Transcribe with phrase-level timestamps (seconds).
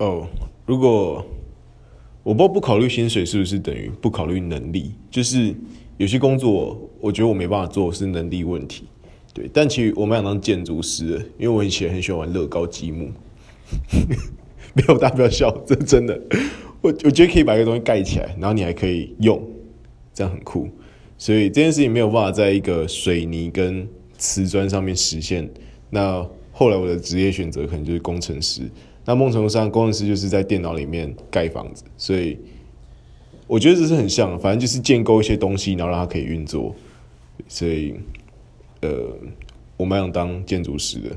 [0.00, 0.26] 哦，
[0.64, 1.22] 如果
[2.22, 4.92] 我不不考虑薪水，是不是等于不考虑能力？
[5.10, 5.54] 就是
[5.98, 8.84] 有些工作，我觉得我没办法做，是能力问题。
[9.34, 13.10] 对，但其实我蛮想当建筑师的，因为我以前很喜欢玩乐高积木。
[14.72, 16.18] 没有，大不要笑，这真的。
[16.80, 19.38] 我我觉得可以把一个东西盖起来，然后你还可以用，
[20.14, 20.66] 这样很酷。
[21.18, 23.86] 所以这件事情没有办法在一个水泥跟
[24.16, 25.46] 瓷砖上面实现。
[25.90, 28.62] 那后来我的职业选择可能就是工程师。
[29.10, 31.82] 那某种程度上，工程师就是在电脑里面盖房子。
[31.96, 32.38] 所以
[33.48, 36.72] 我觉得这是很像，反正就是建构一些东西，然后让它可以运作。
[37.48, 37.96] 所以，
[38.82, 39.12] 呃，
[39.76, 41.10] 我蛮想当建筑师的。